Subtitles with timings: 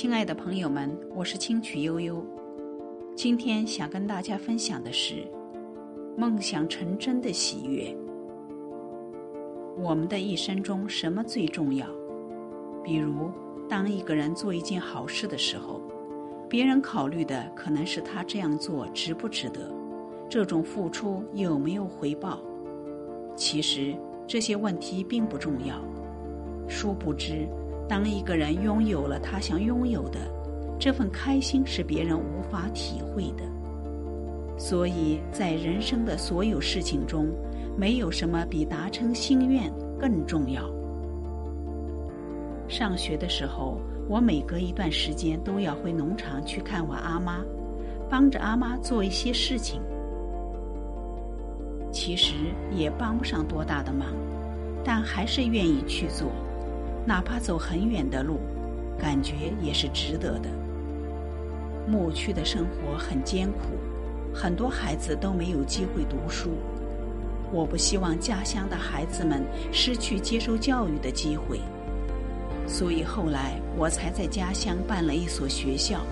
[0.00, 2.24] 亲爱的朋友们，我是清曲悠悠。
[3.16, 5.26] 今天想跟大家分享的是
[6.16, 7.92] 梦想成真的喜悦。
[9.76, 11.84] 我们的一生中，什么最重要？
[12.84, 13.28] 比如，
[13.68, 15.82] 当一个人做一件好事的时候，
[16.48, 19.68] 别人考虑的可能是他这样做值不值得，
[20.28, 22.40] 这种付出有没有回报。
[23.34, 23.96] 其实
[24.28, 25.74] 这些问题并不重要。
[26.68, 27.48] 殊不知。
[27.88, 30.18] 当一个人拥有了他想拥有的，
[30.78, 33.42] 这份开心是别人无法体会的。
[34.58, 37.28] 所以在人生的所有事情中，
[37.76, 40.62] 没有什么比达成心愿更重要。
[42.68, 47.40] 上学的时候，我每隔一段时间都要回农场去看望阿妈，
[48.10, 49.80] 帮着阿妈做一些事情。
[51.90, 52.34] 其实
[52.70, 54.08] 也帮不上多大的忙，
[54.84, 56.30] 但还是愿意去做。
[57.08, 58.38] 哪怕走很远的路，
[59.00, 60.50] 感觉也是值得的。
[61.88, 63.78] 牧区的生活很艰苦，
[64.34, 66.50] 很多孩子都没有机会读书。
[67.50, 69.42] 我不希望家乡的孩子们
[69.72, 71.62] 失去接受教育的机会，
[72.66, 76.02] 所以后来我才在家乡办了一所学校。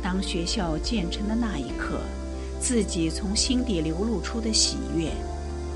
[0.00, 1.98] 当学校建成的那一刻，
[2.60, 5.10] 自己从心底流露出的喜悦，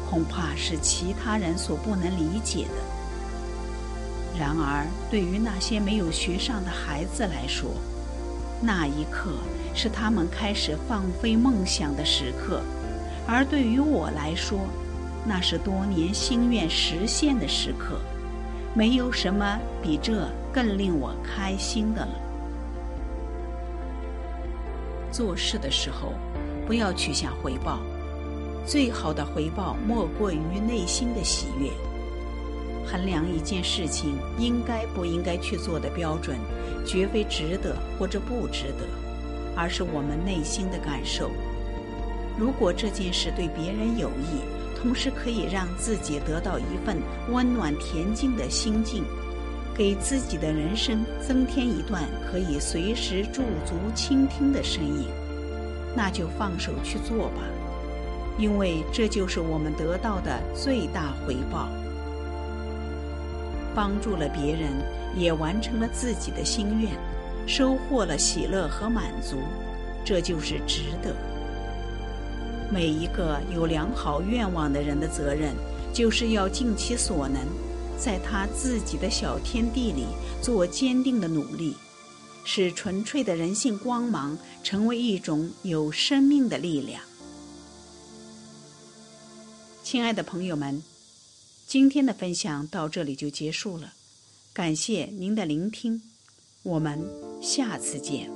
[0.09, 2.94] 恐怕是其他人所不能理解的。
[4.39, 7.71] 然而，对于那些没有学上的孩子来说，
[8.61, 9.31] 那一刻
[9.75, 12.61] 是他们开始放飞梦想的时刻；
[13.27, 14.59] 而对于我来说，
[15.25, 18.01] 那是多年心愿实现的时刻。
[18.77, 22.13] 没有什么比这更令我开心的了。
[25.13, 26.13] 做事的时候，
[26.67, 27.79] 不要去想回报，
[28.67, 31.71] 最好的回报莫过于内心的喜悦。
[32.87, 36.37] 衡量一件事情应该不应该去做的标准，
[36.87, 38.87] 绝非值得或者不值得，
[39.57, 41.31] 而是我们内心的感受。
[42.39, 44.43] 如果这件事对别人有益，
[44.81, 46.99] 同时可以让自己得到一份
[47.31, 49.03] 温暖恬静的心境，
[49.75, 55.07] 给自己的人生增添一段可以随时驻足倾听的身影，
[55.97, 57.43] 那就放手去做吧，
[58.37, 61.69] 因为这就是我们得到的最大回报。
[63.75, 64.73] 帮助了别人，
[65.17, 66.93] 也完成了自己的心愿，
[67.47, 69.39] 收获了喜乐和满足，
[70.05, 71.15] 这就是值得。
[72.73, 75.55] 每一个有良好愿望的人的责任，
[75.93, 77.41] 就是要尽其所能，
[77.99, 80.07] 在他自己的小天地里
[80.41, 81.77] 做坚定的努力，
[82.45, 87.01] 使纯粹的人性光芒成为一种有生命的力量。
[89.83, 90.94] 亲爱的朋友们。
[91.67, 93.95] 今天的分享到这里就结束了，
[94.53, 96.03] 感谢您的聆听，
[96.63, 97.05] 我们
[97.43, 98.34] 下次见。